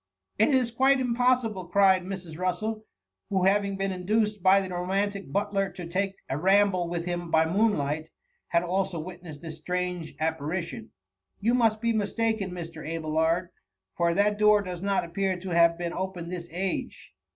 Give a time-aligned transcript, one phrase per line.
[0.21, 2.35] "*^ It is quite impossible,"' cried Mrs.
[2.35, 2.87] Russel,
[3.29, 7.45] who having been induced by the romantic butler to take a ramble with him by
[7.45, 8.09] moon light,
[8.47, 10.89] had also witnessed this strange appari* tton;^*
[11.39, 12.83] you must bis mistaken Mr.
[12.83, 13.49] Abelard,
[13.95, 17.13] for that door does not appear to have been opened iliis age.